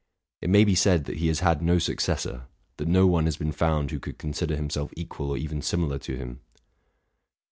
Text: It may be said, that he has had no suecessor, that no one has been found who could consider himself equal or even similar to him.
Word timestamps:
It 0.41 0.49
may 0.49 0.63
be 0.63 0.73
said, 0.73 1.05
that 1.05 1.17
he 1.17 1.27
has 1.27 1.41
had 1.41 1.61
no 1.61 1.77
suecessor, 1.77 2.47
that 2.77 2.87
no 2.87 3.05
one 3.05 3.25
has 3.25 3.37
been 3.37 3.51
found 3.51 3.91
who 3.91 3.99
could 3.99 4.17
consider 4.17 4.55
himself 4.55 4.91
equal 4.97 5.29
or 5.29 5.37
even 5.37 5.61
similar 5.61 5.99
to 5.99 6.17
him. 6.17 6.39